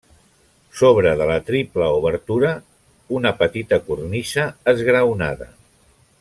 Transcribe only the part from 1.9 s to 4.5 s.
obertura una petita cornisa